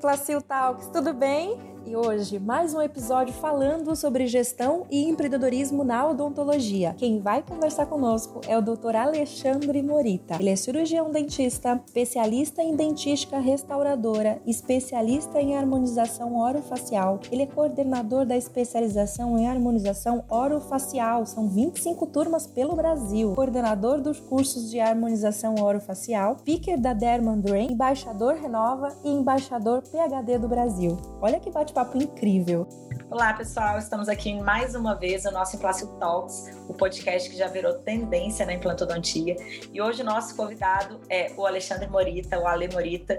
Emplacil 0.00 0.40
Talks, 0.40 0.86
tudo 0.86 1.12
bem? 1.12 1.60
E 1.86 1.96
hoje, 1.96 2.38
mais 2.38 2.74
um 2.74 2.82
episódio 2.82 3.32
falando 3.32 3.96
sobre 3.96 4.26
gestão 4.26 4.86
e 4.90 5.08
empreendedorismo 5.08 5.82
na 5.82 6.06
odontologia. 6.06 6.94
Quem 6.98 7.20
vai 7.20 7.42
conversar 7.42 7.86
conosco 7.86 8.42
é 8.46 8.56
o 8.56 8.60
Dr. 8.60 8.94
Alexandre 8.96 9.82
Morita. 9.82 10.36
Ele 10.38 10.50
é 10.50 10.56
cirurgião 10.56 11.10
dentista, 11.10 11.80
especialista 11.86 12.62
em 12.62 12.76
dentística 12.76 13.38
restauradora, 13.38 14.40
especialista 14.46 15.40
em 15.40 15.56
harmonização 15.56 16.36
orofacial. 16.36 17.18
Ele 17.32 17.42
é 17.42 17.46
coordenador 17.46 18.26
da 18.26 18.36
especialização 18.36 19.38
em 19.38 19.48
harmonização 19.48 20.24
orofacial. 20.28 21.24
São 21.24 21.48
25 21.48 22.06
turmas 22.06 22.46
pelo 22.46 22.76
Brasil. 22.76 23.32
Coordenador 23.34 24.02
dos 24.02 24.20
cursos 24.20 24.70
de 24.70 24.78
harmonização 24.78 25.54
orofacial, 25.58 26.36
picker 26.44 26.78
da 26.78 26.92
Derman 26.92 27.40
Drain, 27.40 27.72
embaixador 27.72 28.34
Renova 28.34 28.94
e 29.02 29.08
embaixador 29.08 29.82
PhD 29.82 30.38
do 30.38 30.46
Brasil. 30.46 30.98
Olha 31.22 31.40
que 31.40 31.50
bate 31.50 31.69
bate-papo 31.70 31.98
incrível. 31.98 32.66
Olá, 33.10 33.32
pessoal. 33.32 33.76
Estamos 33.76 34.08
aqui 34.08 34.32
mais 34.40 34.76
uma 34.76 34.94
vez 34.94 35.24
no 35.24 35.32
nosso 35.32 35.56
Implácio 35.56 35.88
Talks, 35.98 36.56
o 36.68 36.72
podcast 36.72 37.28
que 37.28 37.36
já 37.36 37.48
virou 37.48 37.74
tendência 37.74 38.46
na 38.46 38.52
implantodontia. 38.52 39.34
E 39.72 39.82
hoje 39.82 40.02
o 40.02 40.04
nosso 40.04 40.36
convidado 40.36 41.00
é 41.10 41.32
o 41.36 41.44
Alexandre 41.44 41.88
Morita, 41.88 42.38
o 42.38 42.46
Ale 42.46 42.68
Morita, 42.72 43.16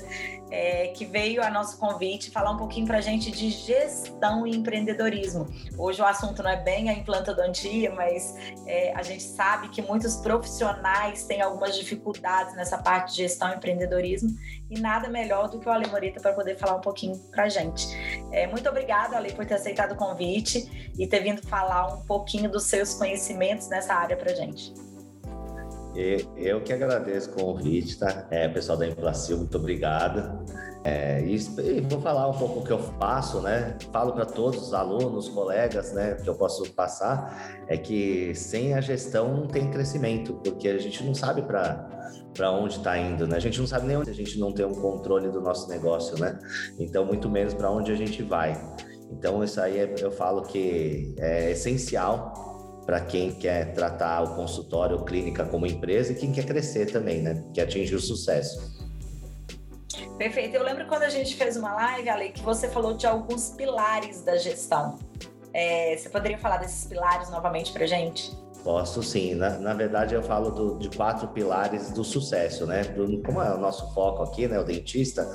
é, 0.50 0.88
que 0.96 1.04
veio 1.04 1.44
a 1.44 1.50
nosso 1.50 1.78
convite 1.78 2.32
falar 2.32 2.52
um 2.52 2.58
pouquinho 2.58 2.88
para 2.88 3.00
a 3.00 3.02
gente 3.02 3.32
de 3.32 3.50
gestão 3.50 4.48
e 4.48 4.56
empreendedorismo. 4.56 5.46
Hoje 5.78 6.02
o 6.02 6.06
assunto 6.06 6.42
não 6.42 6.50
é 6.50 6.64
bem 6.64 6.90
a 6.90 6.94
implantodontia, 6.94 7.94
mas 7.94 8.34
é, 8.66 8.94
a 8.96 9.04
gente 9.04 9.24
sabe 9.24 9.68
que 9.68 9.82
muitos 9.82 10.16
profissionais 10.16 11.26
têm 11.26 11.42
algumas 11.42 11.76
dificuldades 11.76 12.56
nessa 12.56 12.78
parte 12.78 13.12
de 13.12 13.24
gestão 13.24 13.52
e 13.52 13.56
empreendedorismo 13.56 14.30
e 14.70 14.80
nada 14.80 15.10
melhor 15.10 15.50
do 15.50 15.60
que 15.60 15.68
o 15.68 15.72
Ale 15.72 15.88
Morita 15.88 16.22
para 16.22 16.32
poder 16.32 16.58
falar 16.58 16.78
um 16.78 16.82
pouquinho 16.82 17.18
para 17.30 17.44
a 17.44 17.50
gente. 17.50 17.86
É, 18.32 18.48
muito 18.48 18.70
obrigada, 18.70 19.18
Ale, 19.18 19.34
por 19.34 19.46
ter 19.46 19.56
aceitado 19.56 19.81
o 19.90 19.96
convite 19.96 20.92
e 20.98 21.08
ter 21.08 21.22
vindo 21.22 21.42
falar 21.42 21.94
um 21.94 22.02
pouquinho 22.02 22.50
dos 22.52 22.64
seus 22.64 22.94
conhecimentos 22.94 23.68
nessa 23.70 23.94
área 23.94 24.16
para 24.16 24.34
gente. 24.34 24.74
Eu 26.38 26.62
que 26.62 26.72
agradeço 26.72 27.32
o 27.32 27.34
convite, 27.34 27.98
tá? 27.98 28.26
É, 28.30 28.48
pessoal 28.48 28.78
da 28.78 28.88
Implacil, 28.88 29.38
muito 29.38 29.58
obrigado. 29.58 30.46
É, 30.84 31.22
e, 31.22 31.38
vou 31.82 32.02
falar 32.02 32.28
um 32.28 32.34
pouco 32.34 32.60
o 32.60 32.64
que 32.64 32.72
eu 32.72 32.80
faço, 32.80 33.42
né? 33.42 33.78
Falo 33.92 34.14
para 34.14 34.26
todos 34.26 34.68
os 34.68 34.74
alunos, 34.74 35.30
colegas, 35.30 35.94
né? 35.94 36.16
Que 36.16 36.30
eu 36.30 36.34
posso 36.34 36.72
passar 36.72 37.64
é 37.68 37.78
que 37.78 38.34
sem 38.34 38.74
a 38.74 38.82
gestão 38.82 39.36
não 39.36 39.48
tem 39.48 39.70
crescimento, 39.70 40.34
porque 40.44 40.70
a 40.70 40.78
gente 40.78 41.04
não 41.04 41.14
sabe 41.14 41.42
para 41.42 41.90
para 42.34 42.50
onde 42.50 42.78
está 42.78 42.98
indo, 42.98 43.28
né? 43.28 43.36
A 43.36 43.40
gente 43.42 43.60
não 43.60 43.68
sabe 43.68 43.88
nem 43.88 43.98
onde 43.98 44.10
a 44.10 44.14
gente 44.14 44.40
não 44.40 44.54
tem 44.54 44.66
um 44.66 44.74
controle 44.74 45.30
do 45.30 45.42
nosso 45.42 45.70
negócio, 45.70 46.18
né? 46.18 46.40
Então 46.80 47.06
muito 47.06 47.30
menos 47.30 47.54
para 47.54 47.70
onde 47.70 47.92
a 47.92 47.96
gente 47.96 48.24
vai. 48.24 48.54
Então 49.12 49.44
isso 49.44 49.60
aí 49.60 49.80
é, 49.80 49.96
eu 50.00 50.12
falo 50.12 50.44
que 50.44 51.14
é 51.20 51.52
essencial 51.52 52.84
para 52.86 53.00
quem 53.02 53.32
quer 53.32 53.74
tratar 53.74 54.24
o 54.24 54.36
consultório 54.36 55.04
clínica 55.04 55.46
como 55.46 55.66
empresa 55.66 56.12
e 56.12 56.16
quem 56.16 56.32
quer 56.32 56.46
crescer 56.46 56.92
também, 56.92 57.22
né? 57.22 57.44
Que 57.54 57.62
atingir 57.62 57.96
o 57.96 58.00
sucesso. 58.00 58.82
Perfeito. 60.18 60.56
Eu 60.56 60.64
lembro 60.64 60.88
quando 60.88 61.04
a 61.04 61.10
gente 61.10 61.36
fez 61.36 61.58
uma 61.58 61.74
live, 61.74 62.10
Ale, 62.10 62.30
que 62.30 62.42
você 62.42 62.68
falou 62.70 62.94
de 62.94 63.06
alguns 63.06 63.50
pilares 63.50 64.22
da 64.22 64.38
gestão. 64.38 64.98
É, 65.54 65.96
você 65.98 66.10
poderia 66.10 66.38
falar 66.38 66.58
desses 66.58 66.86
pilares 66.86 67.30
novamente 67.30 67.72
para 67.72 67.86
gente? 67.86 68.32
Posso 68.64 69.02
sim. 69.02 69.34
Na, 69.34 69.58
na 69.58 69.74
verdade, 69.74 70.14
eu 70.14 70.22
falo 70.22 70.52
do, 70.52 70.78
de 70.78 70.90
quatro 70.96 71.28
pilares 71.30 71.92
do 71.92 72.04
sucesso, 72.04 72.66
né? 72.66 72.84
Do, 72.84 73.22
como 73.24 73.42
é 73.42 73.54
o 73.54 73.58
nosso 73.58 73.92
foco 73.94 74.22
aqui, 74.22 74.48
né? 74.48 74.60
O 74.60 74.64
dentista, 74.64 75.28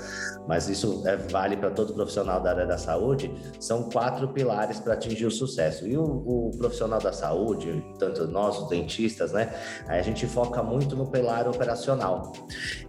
mas 0.47 0.69
isso 0.69 1.03
é, 1.06 1.16
vale 1.16 1.56
para 1.56 1.70
todo 1.70 1.92
profissional 1.92 2.41
da 2.41 2.50
área 2.50 2.66
da 2.66 2.78
saúde. 2.78 3.32
São 3.59 3.91
quatro 3.91 4.28
pilares 4.28 4.78
para 4.78 4.94
atingir 4.94 5.26
o 5.26 5.31
sucesso. 5.31 5.88
E 5.88 5.97
o, 5.97 6.04
o, 6.04 6.50
profissional 6.56 7.00
da 7.00 7.12
saúde, 7.12 7.84
tanto 7.98 8.26
nós, 8.28 8.59
os 8.59 8.69
dentistas, 8.69 9.32
né? 9.32 9.53
A 9.88 10.00
gente 10.03 10.26
foca 10.26 10.62
muito 10.62 10.94
no 10.94 11.06
pilar 11.06 11.48
operacional. 11.48 12.32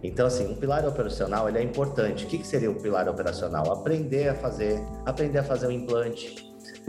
Então, 0.02 0.26
assim, 0.26 0.46
um 0.46 0.54
pilar 0.54 0.86
operacional 0.86 1.48
ele 1.48 1.58
é 1.58 1.62
importante. 1.62 2.24
O 2.24 2.28
que, 2.28 2.38
que 2.38 2.46
seria 2.46 2.70
o 2.70 2.74
um 2.74 2.78
pilar 2.78 3.08
operacional? 3.08 3.72
Aprender 3.72 4.28
a 4.28 4.34
fazer, 4.34 4.80
aprender 5.04 5.38
a 5.38 5.44
fazer 5.44 5.66
um 5.66 5.72
implante 5.72 6.47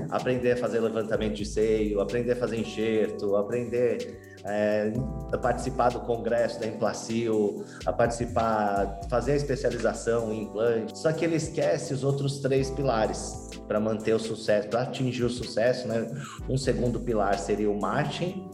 aprender 0.09 0.53
a 0.53 0.57
fazer 0.57 0.79
levantamento 0.79 1.35
de 1.35 1.45
seio, 1.45 1.99
aprender 1.99 2.33
a 2.33 2.35
fazer 2.35 2.57
enxerto, 2.57 3.35
aprender 3.35 4.19
é, 4.45 4.93
a 5.31 5.37
participar 5.37 5.89
do 5.89 5.99
congresso 6.01 6.59
da 6.59 6.67
Implacil, 6.67 7.63
a 7.85 7.91
participar, 7.91 8.99
fazer 9.09 9.33
a 9.33 9.35
especialização 9.35 10.31
em 10.31 10.43
implante. 10.43 10.97
Só 10.97 11.11
que 11.11 11.25
ele 11.25 11.35
esquece 11.35 11.93
os 11.93 12.03
outros 12.03 12.39
três 12.39 12.69
pilares 12.69 13.49
para 13.67 13.79
manter 13.79 14.13
o 14.13 14.19
sucesso, 14.19 14.69
para 14.69 14.83
atingir 14.83 15.23
o 15.23 15.29
sucesso, 15.29 15.87
né? 15.87 16.07
Um 16.49 16.57
segundo 16.57 16.99
pilar 16.99 17.37
seria 17.37 17.69
o 17.69 17.79
marketing, 17.79 18.49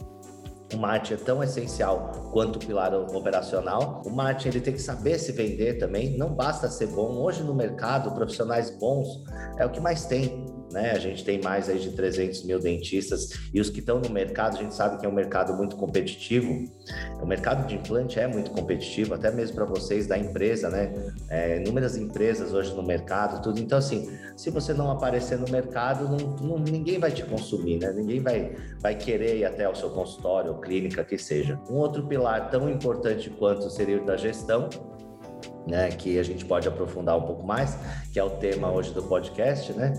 o 0.74 0.78
marketing 0.78 1.14
é 1.14 1.24
tão 1.24 1.42
essencial 1.44 2.30
quanto 2.32 2.56
o 2.56 2.58
pilar 2.58 2.92
operacional. 2.92 4.02
O 4.04 4.10
marketing 4.10 4.48
ele 4.48 4.60
tem 4.60 4.74
que 4.74 4.82
saber 4.82 5.18
se 5.18 5.30
vender 5.30 5.78
também, 5.78 6.18
não 6.18 6.34
basta 6.34 6.68
ser 6.68 6.88
bom. 6.88 7.22
Hoje 7.22 7.42
no 7.42 7.54
mercado, 7.54 8.10
profissionais 8.12 8.70
bons 8.70 9.22
é 9.58 9.64
o 9.64 9.70
que 9.70 9.80
mais 9.80 10.06
tem 10.06 10.45
né? 10.72 10.92
A 10.92 10.98
gente 10.98 11.24
tem 11.24 11.40
mais 11.40 11.68
aí 11.68 11.78
de 11.78 11.90
300 11.92 12.44
mil 12.44 12.58
dentistas 12.58 13.30
e 13.52 13.60
os 13.60 13.70
que 13.70 13.80
estão 13.80 13.98
no 13.98 14.10
mercado, 14.10 14.56
a 14.56 14.62
gente 14.62 14.74
sabe 14.74 14.98
que 14.98 15.06
é 15.06 15.08
um 15.08 15.12
mercado 15.12 15.54
muito 15.54 15.76
competitivo. 15.76 16.64
O 17.20 17.26
mercado 17.26 17.66
de 17.66 17.76
implante 17.76 18.18
é 18.18 18.26
muito 18.26 18.50
competitivo, 18.50 19.14
até 19.14 19.30
mesmo 19.30 19.56
para 19.56 19.64
vocês 19.64 20.06
da 20.06 20.18
empresa, 20.18 20.68
né? 20.68 20.92
É, 21.28 21.58
inúmeras 21.58 21.96
empresas 21.96 22.52
hoje 22.52 22.74
no 22.74 22.82
mercado, 22.82 23.42
tudo. 23.42 23.60
Então, 23.60 23.78
assim, 23.78 24.16
se 24.36 24.50
você 24.50 24.72
não 24.72 24.90
aparecer 24.90 25.38
no 25.38 25.50
mercado, 25.50 26.08
não, 26.08 26.36
não, 26.36 26.58
ninguém 26.58 26.98
vai 26.98 27.10
te 27.10 27.24
consumir, 27.24 27.78
né? 27.78 27.92
Ninguém 27.92 28.20
vai, 28.20 28.56
vai 28.80 28.94
querer 28.94 29.38
ir 29.38 29.44
até 29.44 29.68
o 29.68 29.74
seu 29.74 29.90
consultório 29.90 30.52
ou 30.52 30.60
clínica, 30.60 31.04
que 31.04 31.18
seja. 31.18 31.58
Um 31.70 31.74
outro 31.74 32.06
pilar 32.06 32.50
tão 32.50 32.68
importante 32.68 33.30
quanto 33.30 33.70
seria 33.70 34.00
o 34.00 34.04
da 34.04 34.16
gestão, 34.16 34.68
né, 35.66 35.88
que 35.88 36.18
a 36.18 36.22
gente 36.22 36.44
pode 36.44 36.68
aprofundar 36.68 37.16
um 37.16 37.22
pouco 37.22 37.46
mais, 37.46 37.76
que 38.12 38.18
é 38.18 38.24
o 38.24 38.30
tema 38.30 38.70
hoje 38.70 38.92
do 38.92 39.02
podcast, 39.02 39.72
né? 39.72 39.92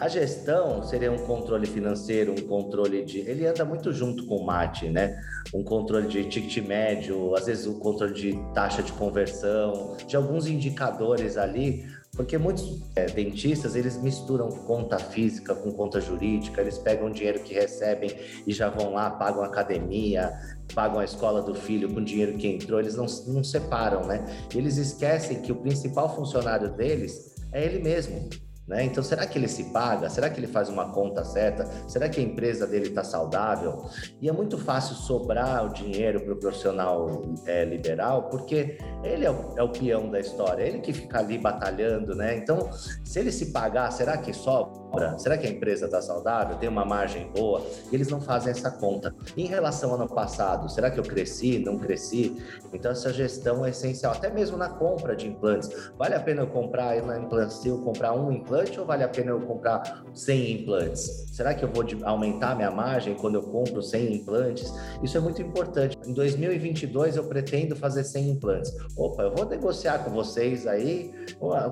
A 0.00 0.06
gestão 0.06 0.80
seria 0.84 1.10
um 1.10 1.18
controle 1.18 1.66
financeiro, 1.66 2.32
um 2.32 2.46
controle 2.46 3.04
de. 3.04 3.18
Ele 3.18 3.44
anda 3.46 3.64
muito 3.64 3.92
junto 3.92 4.26
com 4.26 4.36
o 4.36 4.46
mate, 4.46 4.88
né? 4.88 5.20
Um 5.52 5.64
controle 5.64 6.06
de 6.06 6.24
ticket 6.28 6.64
médio, 6.64 7.34
às 7.34 7.46
vezes 7.46 7.66
um 7.66 7.80
controle 7.80 8.14
de 8.14 8.38
taxa 8.54 8.80
de 8.80 8.92
conversão, 8.92 9.96
de 10.06 10.14
alguns 10.14 10.46
indicadores 10.46 11.36
ali, 11.36 11.84
porque 12.18 12.36
muitos 12.36 12.82
é, 12.96 13.06
dentistas 13.06 13.76
eles 13.76 13.96
misturam 13.96 14.48
conta 14.48 14.98
física 14.98 15.54
com 15.54 15.70
conta 15.70 16.00
jurídica, 16.00 16.60
eles 16.60 16.76
pegam 16.76 17.06
o 17.06 17.12
dinheiro 17.12 17.38
que 17.38 17.54
recebem 17.54 18.10
e 18.44 18.52
já 18.52 18.68
vão 18.68 18.92
lá, 18.92 19.08
pagam 19.08 19.40
a 19.44 19.46
academia, 19.46 20.32
pagam 20.74 20.98
a 20.98 21.04
escola 21.04 21.40
do 21.40 21.54
filho 21.54 21.88
com 21.88 22.00
o 22.00 22.04
dinheiro 22.04 22.36
que 22.36 22.48
entrou, 22.48 22.80
eles 22.80 22.96
não, 22.96 23.06
não 23.28 23.44
separam, 23.44 24.04
né? 24.04 24.26
Eles 24.52 24.78
esquecem 24.78 25.40
que 25.42 25.52
o 25.52 25.54
principal 25.54 26.12
funcionário 26.16 26.70
deles 26.70 27.36
é 27.52 27.64
ele 27.64 27.78
mesmo. 27.78 28.28
Né? 28.68 28.84
Então, 28.84 29.02
será 29.02 29.26
que 29.26 29.38
ele 29.38 29.48
se 29.48 29.64
paga? 29.72 30.10
Será 30.10 30.28
que 30.28 30.38
ele 30.38 30.46
faz 30.46 30.68
uma 30.68 30.90
conta 30.90 31.24
certa? 31.24 31.66
Será 31.88 32.06
que 32.06 32.20
a 32.20 32.22
empresa 32.22 32.66
dele 32.66 32.88
está 32.88 33.02
saudável? 33.02 33.86
E 34.20 34.28
é 34.28 34.32
muito 34.32 34.58
fácil 34.58 34.94
sobrar 34.94 35.64
o 35.64 35.72
dinheiro 35.72 36.20
para 36.20 36.34
o 36.34 36.36
profissional 36.36 37.22
é, 37.46 37.64
liberal, 37.64 38.24
porque 38.24 38.76
ele 39.02 39.24
é 39.24 39.30
o, 39.30 39.54
é 39.56 39.62
o, 39.62 39.70
peão 39.70 40.10
da 40.10 40.20
história, 40.20 40.62
ele 40.62 40.80
que 40.80 40.92
fica 40.92 41.18
ali 41.18 41.38
batalhando, 41.38 42.14
né? 42.14 42.36
Então, 42.36 42.68
se 43.02 43.18
ele 43.18 43.32
se 43.32 43.52
pagar, 43.52 43.90
será 43.90 44.18
que 44.18 44.34
sobra? 44.34 44.87
Será 45.18 45.36
que 45.36 45.46
a 45.46 45.50
empresa 45.50 45.86
está 45.86 46.00
saudável? 46.00 46.56
Tem 46.56 46.68
uma 46.68 46.84
margem 46.84 47.30
boa? 47.32 47.64
Eles 47.92 48.08
não 48.08 48.20
fazem 48.20 48.50
essa 48.50 48.70
conta. 48.70 49.14
Em 49.36 49.46
relação 49.46 49.90
ao 49.90 49.96
ano 49.96 50.08
passado, 50.08 50.68
será 50.70 50.90
que 50.90 50.98
eu 50.98 51.04
cresci? 51.04 51.58
Não 51.58 51.78
cresci? 51.78 52.42
Então, 52.72 52.90
essa 52.90 53.12
gestão 53.12 53.64
é 53.64 53.70
essencial, 53.70 54.12
até 54.12 54.30
mesmo 54.30 54.56
na 54.56 54.68
compra 54.68 55.14
de 55.14 55.28
implantes. 55.28 55.70
Vale 55.96 56.14
a 56.14 56.20
pena 56.20 56.42
eu 56.42 56.46
comprar 56.46 57.00
na 57.02 57.18
Implantio, 57.18 57.78
comprar 57.82 58.14
um 58.14 58.32
implante 58.32 58.78
ou 58.80 58.86
vale 58.86 59.04
a 59.04 59.08
pena 59.08 59.30
eu 59.30 59.40
comprar 59.40 60.04
100 60.14 60.52
implantes? 60.52 61.28
Será 61.32 61.54
que 61.54 61.64
eu 61.64 61.70
vou 61.70 61.84
aumentar 62.04 62.56
minha 62.56 62.70
margem 62.70 63.14
quando 63.14 63.36
eu 63.36 63.42
compro 63.42 63.82
100 63.82 64.14
implantes? 64.16 64.72
Isso 65.02 65.16
é 65.16 65.20
muito 65.20 65.40
importante. 65.42 65.96
Em 66.06 66.12
2022 66.12 67.16
eu 67.16 67.24
pretendo 67.24 67.76
fazer 67.76 68.04
100 68.04 68.30
implantes. 68.30 68.72
Opa, 68.96 69.22
eu 69.22 69.34
vou 69.34 69.44
negociar 69.46 69.98
com 70.04 70.10
vocês 70.10 70.66
aí 70.66 71.12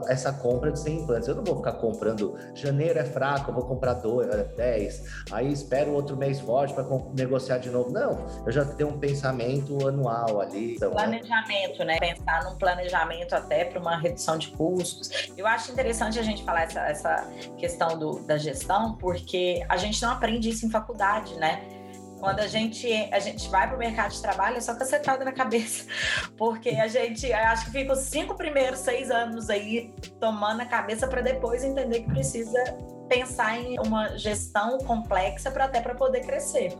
essa 0.06 0.32
compra 0.32 0.70
de 0.70 0.78
100 0.78 1.00
implantes. 1.00 1.28
Eu 1.28 1.34
não 1.34 1.44
vou 1.44 1.56
ficar 1.56 1.72
comprando, 1.72 2.36
janeiro 2.54 2.98
é 2.98 3.05
fraco, 3.06 3.50
eu 3.50 3.54
vou 3.54 3.64
comprar 3.64 3.94
10, 3.94 4.58
é, 4.58 5.00
aí 5.32 5.52
espero 5.52 5.92
outro 5.92 6.16
mês 6.16 6.40
forte 6.40 6.74
para 6.74 6.84
negociar 7.14 7.58
de 7.58 7.70
novo. 7.70 7.90
Não, 7.90 8.26
eu 8.44 8.52
já 8.52 8.64
tenho 8.64 8.90
um 8.90 8.98
pensamento 8.98 9.86
anual 9.86 10.40
ali. 10.40 10.74
Então, 10.76 10.90
né? 10.90 10.96
planejamento, 10.96 11.84
né? 11.84 11.98
Pensar 11.98 12.44
num 12.44 12.56
planejamento 12.56 13.34
até 13.34 13.64
para 13.64 13.80
uma 13.80 13.96
redução 13.96 14.36
de 14.38 14.48
custos. 14.48 15.10
Eu 15.36 15.46
acho 15.46 15.72
interessante 15.72 16.18
a 16.18 16.22
gente 16.22 16.44
falar 16.44 16.62
essa, 16.62 16.80
essa 16.80 17.28
questão 17.56 17.98
do, 17.98 18.20
da 18.20 18.36
gestão, 18.36 18.96
porque 18.96 19.64
a 19.68 19.76
gente 19.76 20.02
não 20.02 20.10
aprende 20.10 20.48
isso 20.50 20.66
em 20.66 20.70
faculdade, 20.70 21.34
né? 21.36 21.76
quando 22.18 22.40
a 22.40 22.46
gente, 22.46 22.88
a 23.12 23.18
gente 23.18 23.48
vai 23.48 23.66
para 23.66 23.76
o 23.76 23.78
mercado 23.78 24.12
de 24.12 24.20
trabalho, 24.20 24.56
é 24.56 24.60
só 24.60 24.74
cacetada 24.74 25.24
na 25.24 25.32
cabeça. 25.32 25.86
Porque 26.36 26.70
a 26.70 26.88
gente, 26.88 27.32
acho 27.32 27.66
que 27.66 27.70
fica 27.70 27.92
os 27.92 28.00
cinco 28.00 28.34
primeiros, 28.34 28.80
seis 28.80 29.10
anos 29.10 29.50
aí 29.50 29.94
tomando 30.18 30.60
a 30.60 30.66
cabeça 30.66 31.06
para 31.06 31.20
depois 31.20 31.62
entender 31.62 32.00
que 32.00 32.08
precisa 32.08 32.58
pensar 33.08 33.58
em 33.58 33.78
uma 33.78 34.16
gestão 34.16 34.78
complexa 34.78 35.50
para 35.50 35.64
até 35.64 35.80
para 35.80 35.94
poder 35.94 36.20
crescer. 36.20 36.76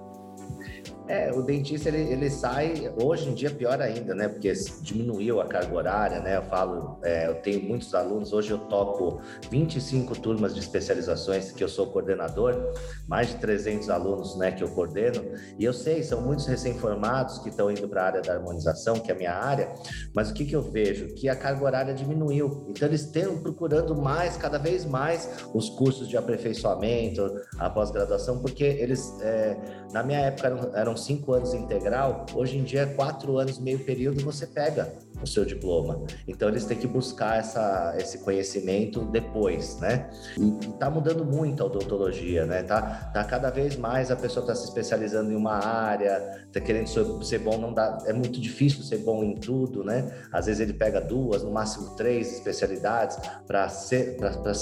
É, 1.09 1.31
o 1.33 1.43
dentista 1.43 1.89
ele, 1.89 2.13
ele 2.13 2.31
sai, 2.31 2.93
hoje 3.01 3.29
em 3.29 3.35
dia 3.35 3.51
pior 3.51 3.81
ainda, 3.81 4.15
né? 4.15 4.29
Porque 4.29 4.53
diminuiu 4.83 5.41
a 5.41 5.47
carga 5.47 5.75
horária, 5.75 6.21
né? 6.21 6.37
Eu 6.37 6.43
falo, 6.43 6.99
é, 7.03 7.29
eu 7.29 7.37
tenho 7.37 7.63
muitos 7.63 7.95
alunos, 7.95 8.33
hoje 8.33 8.51
eu 8.51 8.59
toco 8.59 9.21
25 9.51 10.19
turmas 10.21 10.55
de 10.55 10.61
especializações 10.61 11.53
que 11.53 11.63
eu 11.63 11.69
sou 11.69 11.87
coordenador, 11.87 12.73
mais 13.07 13.29
de 13.29 13.37
300 13.37 13.89
alunos, 13.91 14.37
né, 14.37 14.51
que 14.51 14.63
eu 14.63 14.69
coordeno, 14.69 15.23
e 15.59 15.65
eu 15.65 15.73
sei, 15.73 16.03
são 16.03 16.21
muitos 16.21 16.47
recém-formados 16.47 17.39
que 17.39 17.49
estão 17.49 17.71
indo 17.71 17.89
para 17.89 18.03
a 18.03 18.07
área 18.07 18.23
da 18.23 18.35
harmonização, 18.35 18.99
que 18.99 19.11
é 19.11 19.15
a 19.15 19.19
minha 19.19 19.35
área, 19.35 19.73
mas 20.15 20.31
o 20.31 20.35
que, 20.35 20.45
que 20.45 20.57
eu 20.57 20.63
vejo? 20.63 21.09
Que 21.15 21.29
a 21.29 21.37
carga 21.37 21.65
horária 21.65 21.95
diminuiu, 21.95 22.67
então 22.69 22.89
eles 22.89 23.03
estão 23.03 23.39
procurando 23.39 23.95
mais, 23.95 24.37
cada 24.37 24.59
vez 24.59 24.85
mais, 24.85 25.29
os 25.55 25.71
cursos 25.71 26.09
de 26.09 26.17
aperfeiçoamento, 26.17 27.41
a 27.59 27.71
pós-graduação, 27.71 28.41
porque 28.41 28.65
eles, 28.65 29.15
é, 29.21 29.57
na 29.93 30.03
minha 30.03 30.19
época, 30.19 30.47
eram, 30.49 30.71
eram 30.75 30.96
cinco 30.97 31.33
anos 31.33 31.55
integral, 31.55 32.27
hoje 32.35 32.59
em 32.59 32.65
dia 32.65 32.83
é 32.83 32.87
quatro 32.87 33.39
anos, 33.39 33.59
meio 33.59 33.79
período, 33.81 34.23
você 34.23 34.47
pega 34.47 34.93
o 35.23 35.27
seu 35.27 35.45
diploma. 35.45 36.03
Então 36.27 36.49
eles 36.49 36.65
têm 36.65 36.77
que 36.77 36.87
buscar 36.87 37.39
essa, 37.39 37.95
esse 37.99 38.19
conhecimento 38.19 39.05
depois, 39.07 39.79
né? 39.79 40.11
E, 40.39 40.67
está 40.67 40.91
mudando 40.91 41.25
muito 41.25 41.63
a 41.63 41.67
odontologia, 41.67 42.45
né? 42.47 42.63
Tá, 42.63 43.11
tá 43.13 43.25
cada 43.25 43.51
vez 43.51 43.77
mais 43.77 44.11
a 44.11 44.17
pessoa 44.17 44.43
está 44.43 44.55
se 44.55 44.65
especializando 44.65 45.33
em 45.33 45.37
uma 45.37 45.55
área, 45.55 46.47
está 46.47 46.61
querendo 46.61 46.89
ser, 47.25 47.39
bom, 47.39 47.59
não 47.59 47.73
dá, 47.73 47.99
é 48.07 48.13
muito 48.13 48.41
difícil 48.41 48.83
ser 48.83 48.99
bom 48.99 49.23
em 49.25 49.35
tudo, 49.35 49.83
né? 49.83 50.07
Às 50.33 50.47
vezes 50.47 50.61
ele 50.61 50.73
pega 50.73 51.01
duas, 51.01 51.43
no 51.43 51.51
máximo 51.51 51.95
três 51.97 52.33
especialidades 52.35 53.19
para 53.47 53.69
se 53.69 54.17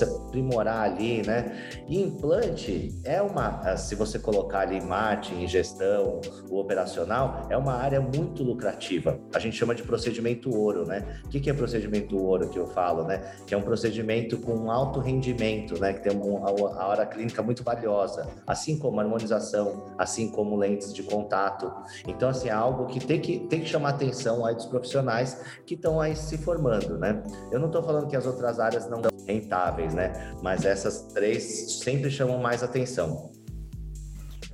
aprimorar 0.05 0.83
ali, 0.83 1.23
né? 1.27 1.71
E 1.89 2.01
implante 2.01 2.95
é 3.05 3.21
uma, 3.21 3.77
se 3.77 3.95
você 3.95 4.19
colocar 4.19 4.61
ali 4.61 4.81
marketing, 4.81 5.47
gestão, 5.47 6.21
o 6.51 6.59
operacional, 6.59 7.47
é 7.51 7.57
uma 7.57 7.75
área 7.75 8.01
muito 8.01 8.43
lucrativa. 8.43 9.19
A 9.35 9.39
gente 9.39 9.57
chama 9.57 9.75
de 9.75 9.83
procedimento 9.83 10.55
ouro, 10.55 10.87
né? 10.87 11.21
O 11.25 11.29
que, 11.29 11.49
é 11.49 11.53
procedimento 11.53 12.17
ouro 12.17 12.49
que 12.49 12.59
eu 12.59 12.67
falo, 12.67 13.05
né? 13.05 13.35
Que 13.47 13.55
é 13.55 13.57
um 13.57 13.63
procedimento 13.63 14.39
com 14.39 14.71
alto 14.71 15.01
rendimento, 15.01 15.79
né? 15.81 15.93
Que 15.93 16.09
tem 16.09 16.17
uma, 16.17 16.49
a 16.49 16.89
hora 16.89 17.07
clínica 17.07 17.43
muito 17.43 17.63
valiosa, 17.63 18.27
assim 18.47 18.79
como 18.79 19.01
harmonização, 19.01 19.85
assim 19.99 20.29
como 20.29 20.57
lentes 20.57 20.93
de 20.93 21.03
contato. 21.03 21.73
Então, 22.07 22.29
assim, 22.29 22.49
é 22.49 22.53
algo 22.53 22.87
que 22.87 23.01
tem 23.01 23.21
que, 23.21 23.41
tem 23.41 23.61
que 23.61 23.69
chamar 23.69 23.91
atenção 23.91 24.45
aí 24.45 24.55
dos 24.55 24.67
profissionais 24.67 25.41
que 25.67 25.75
estão 25.75 26.01
aí 26.01 26.17
se 26.17 26.39
formando, 26.39 26.99
né? 26.99 27.23
Eu 27.51 27.59
não 27.59 27.67
estou 27.67 27.83
falando 27.83 28.07
que 28.07 28.17
as 28.17 28.27
outras 28.27 28.59
áreas 28.59 28.89
não 28.89 29.03
são 29.03 29.11
rentáveis, 29.27 29.95
né? 29.95 30.35
Mas 30.43 30.65
essas 30.65 31.03
três 31.13 31.79
sempre 31.81 32.11
chamam 32.11 32.39
mais 32.39 32.63
atenção. 32.63 33.33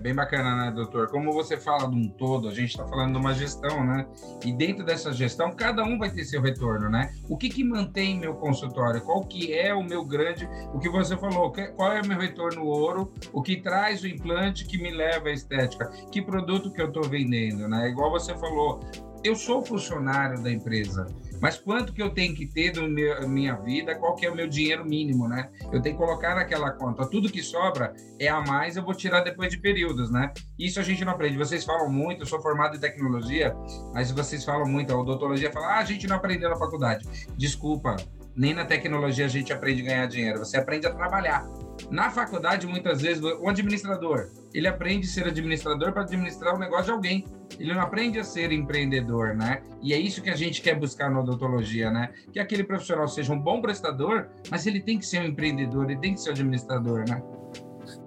Bem 0.01 0.15
bacana, 0.15 0.57
né, 0.57 0.71
doutor? 0.71 1.09
Como 1.09 1.31
você 1.31 1.59
fala 1.59 1.87
de 1.87 1.95
um 1.95 2.09
todo, 2.09 2.49
a 2.49 2.55
gente 2.55 2.71
está 2.71 2.89
falando 2.89 3.13
de 3.13 3.19
uma 3.19 3.35
gestão, 3.35 3.85
né? 3.85 4.07
E 4.43 4.51
dentro 4.51 4.83
dessa 4.83 5.13
gestão, 5.13 5.53
cada 5.53 5.85
um 5.85 5.99
vai 5.99 6.11
ter 6.11 6.25
seu 6.25 6.41
retorno, 6.41 6.89
né? 6.89 7.13
O 7.29 7.37
que 7.37 7.51
que 7.51 7.63
mantém 7.63 8.19
meu 8.19 8.35
consultório? 8.35 9.03
Qual 9.03 9.23
que 9.25 9.53
é 9.53 9.75
o 9.75 9.85
meu 9.85 10.03
grande... 10.03 10.49
O 10.73 10.79
que 10.79 10.89
você 10.89 11.19
falou, 11.19 11.53
qual 11.77 11.93
é 11.93 12.01
o 12.01 12.07
meu 12.07 12.19
retorno 12.19 12.65
ouro? 12.65 13.13
O 13.31 13.43
que 13.43 13.61
traz 13.61 14.03
o 14.03 14.09
implante 14.09 14.65
que 14.65 14.79
me 14.81 14.91
leva 14.91 15.29
à 15.29 15.33
estética? 15.33 15.91
Que 16.11 16.23
produto 16.23 16.73
que 16.73 16.81
eu 16.81 16.89
estou 16.89 17.03
vendendo, 17.03 17.69
né? 17.69 17.91
Igual 17.91 18.11
você 18.11 18.35
falou, 18.39 18.81
eu 19.23 19.35
sou 19.35 19.63
funcionário 19.63 20.43
da 20.43 20.51
empresa, 20.51 21.07
mas 21.41 21.59
quanto 21.59 21.93
que 21.93 22.03
eu 22.03 22.11
tenho 22.11 22.35
que 22.35 22.47
ter 22.47 22.73
da 22.73 22.83
minha 23.27 23.55
vida, 23.57 23.95
qual 23.95 24.15
que 24.15 24.27
é 24.27 24.31
o 24.31 24.35
meu 24.35 24.49
dinheiro 24.49 24.85
mínimo, 24.85 25.29
né? 25.29 25.51
Eu 25.73 25.81
tenho 25.81 25.97
que 25.97 26.03
colocar 26.03 26.35
naquela 26.35 26.71
conta. 26.73 27.07
Tudo 27.07 27.31
que 27.31 27.43
sobra 27.43 27.95
é 28.19 28.29
a 28.29 28.41
mais, 28.41 28.77
eu 28.77 28.83
vou 28.83 28.95
tirar 28.95 29.21
depois 29.21 29.51
de 29.51 29.59
períodos, 29.59 30.11
né? 30.11 30.33
Isso 30.59 30.79
a 30.79 30.83
gente 30.83 31.05
não 31.05 31.13
aprende. 31.13 31.39
Vocês 31.39 31.65
falam 31.65 31.91
muito, 31.91 32.23
eu 32.23 32.27
sou 32.27 32.41
formado 32.41 32.77
em 32.77 32.81
tecnologia, 32.81 33.57
mas 33.93 34.11
vocês 34.11 34.45
falam 34.45 34.67
muito, 34.67 34.93
a 34.93 34.99
odontologia 34.99 35.51
fala, 35.51 35.67
ah, 35.67 35.79
a 35.79 35.85
gente 35.85 36.07
não 36.07 36.17
aprendeu 36.17 36.51
na 36.51 36.57
faculdade. 36.57 37.07
Desculpa, 37.37 37.97
nem 38.37 38.55
na 38.55 38.65
tecnologia 38.65 39.25
a 39.25 39.29
gente 39.29 39.53
aprende 39.53 39.83
a 39.83 39.85
ganhar 39.85 40.07
dinheiro, 40.07 40.39
você 40.39 40.57
aprende 40.57 40.87
a 40.87 40.95
trabalhar. 40.95 41.47
Na 41.91 42.11
faculdade, 42.11 42.67
muitas 42.67 43.01
vezes, 43.01 43.23
o 43.23 43.49
administrador, 43.49 44.29
ele 44.53 44.69
aprende 44.69 45.07
a 45.07 45.11
ser 45.11 45.27
administrador 45.27 45.93
para 45.93 46.03
administrar 46.03 46.55
o 46.55 46.59
negócio 46.59 46.87
de 46.87 46.91
alguém. 46.91 47.25
Ele 47.59 47.75
não 47.75 47.81
aprende 47.81 48.19
a 48.19 48.25
ser 48.25 48.53
empreendedor, 48.53 49.35
né? 49.35 49.63
E 49.83 49.93
é 49.93 49.99
isso 49.99 50.23
que 50.23 50.31
a 50.31 50.37
gente 50.37 50.63
quer 50.63 50.75
buscar 50.79 51.11
na 51.11 51.21
odontologia, 51.21 51.91
né? 51.91 52.11
Que 52.33 52.39
aquele 52.39 52.65
profissional 52.65 53.09
seja 53.09 53.33
um 53.33 53.39
bom 53.39 53.61
prestador, 53.61 54.29
mas 54.51 54.67
ele 54.67 54.81
tem 54.81 54.99
que 54.99 55.07
ser 55.07 55.21
um 55.21 55.25
empreendedor, 55.25 55.91
ele 55.91 56.01
tem 56.01 56.15
que 56.15 56.21
ser 56.21 56.31
um 56.31 56.33
administrador, 56.33 57.05
né? 57.09 57.23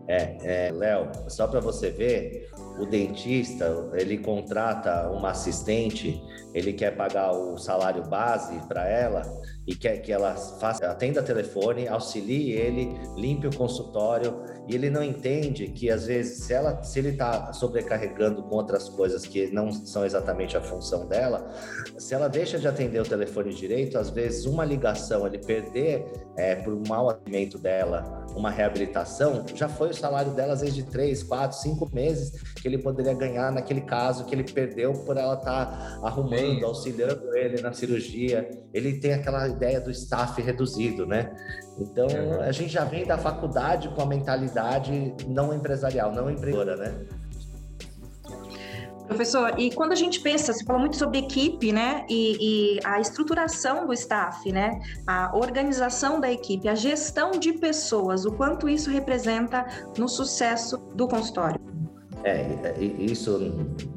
É, 0.08 0.68
é 0.68 0.72
Léo, 0.72 1.10
só 1.30 1.48
para 1.48 1.60
você 1.60 1.90
ver, 1.90 2.50
o 2.80 2.86
dentista 2.86 3.90
ele 3.94 4.18
contrata 4.18 5.10
uma 5.10 5.32
assistente, 5.32 6.22
ele 6.54 6.74
quer 6.74 6.96
pagar 6.96 7.32
o 7.32 7.58
salário 7.58 8.04
base 8.04 8.56
para 8.68 8.88
ela 8.88 9.22
e 9.66 9.76
quer 9.76 9.98
que 9.98 10.12
ela 10.12 10.36
faça, 10.36 10.86
atenda 10.88 11.24
telefone, 11.24 11.88
auxilie 11.88 12.52
ele, 12.52 13.00
limpe 13.16 13.48
o 13.48 13.56
consultório 13.56 14.44
e 14.68 14.76
ele 14.76 14.90
não 14.90 15.04
entende 15.04 15.68
que 15.68 15.90
às 15.90 16.06
vezes 16.06 16.44
se 16.44 16.54
ela 16.54 16.84
se 16.84 17.00
ele 17.00 17.10
está 17.10 17.54
sobrecarregando 17.54 18.44
com 18.44 18.56
outras 18.56 18.90
coisas 18.90 19.26
que 19.26 19.48
não 19.52 19.72
são 19.72 20.06
exatamente 20.06 20.58
a 20.58 20.62
função 20.62 21.08
dela, 21.08 21.50
se 21.98 22.14
ela 22.14 22.28
deixa 22.28 22.60
de 22.60 22.68
atender 22.68 23.02
o 23.02 23.06
telefone 23.06 23.54
direito, 23.54 23.98
às 23.98 24.10
vezes 24.10 24.46
uma 24.46 24.66
ligação 24.66 25.26
ele 25.26 25.38
perder 25.38 26.06
é, 26.38 26.56
por 26.56 26.74
um 26.74 26.84
mau 26.88 27.10
atendimento 27.10 27.58
dela, 27.58 28.26
uma 28.36 28.50
reabilitação, 28.50 29.46
já 29.56 29.70
foi 29.70 29.90
o 29.90 29.94
salário 29.94 30.32
dela 30.32 30.54
às 30.54 30.62
vezes 30.62 30.76
de 30.76 30.84
três, 30.84 31.24
quatro, 31.24 31.58
cinco 31.58 31.90
meses 31.94 32.34
que 32.64 32.68
ele 32.70 32.78
poderia 32.78 33.14
ganhar 33.14 33.52
naquele 33.52 33.82
caso 33.82 34.24
que 34.24 34.34
ele 34.34 34.46
perdeu 34.46 34.94
por 34.94 35.18
ela 35.18 35.34
estar 35.34 35.66
tá 35.66 36.00
arrumando, 36.02 36.66
auxiliando 36.66 37.36
ele 37.36 37.62
na 37.62 37.74
cirurgia. 37.74 38.50
Ele 38.74 39.02
tem 39.02 39.14
aquela 39.14 39.50
ideia 39.50 39.82
do 39.82 39.92
staff 39.92 40.42
reduzido, 40.42 41.06
né? 41.06 41.36
Então, 41.78 42.08
a 42.40 42.54
gente 42.54 42.72
já 42.72 42.86
vem 42.86 43.06
da 43.06 43.18
faculdade 43.18 43.90
com 43.90 44.02
a 44.02 44.06
mentalidade 44.06 45.14
não 45.28 45.54
empresarial, 45.54 46.14
não 46.14 46.32
empreendedora, 46.32 46.78
né? 46.78 47.06
Professor, 49.08 49.60
e 49.60 49.70
quando 49.76 49.92
a 49.92 49.96
gente 49.96 50.22
pensa, 50.22 50.54
você 50.54 50.64
fala 50.64 50.80
muito 50.80 50.96
sobre 50.96 51.20
equipe, 51.20 51.74
né? 51.74 52.06
E, 52.10 52.78
e, 52.78 52.80
a 52.86 53.02
estruturação 53.02 53.86
do 53.86 53.92
staff, 53.92 54.50
né? 54.54 54.80
A 55.06 55.36
organização 55.36 56.22
da 56.22 56.32
equipe, 56.32 56.70
a 56.70 56.76
gestão 56.76 57.32
de 57.32 57.52
pessoas, 57.52 58.24
o 58.24 58.32
quanto 58.32 58.70
isso 58.70 58.90
representa 58.90 59.66
no 59.98 60.08
sucesso 60.08 60.78
do 60.96 61.10
consultório. 61.10 61.73
É, 62.24 62.82
isso, 62.82 63.38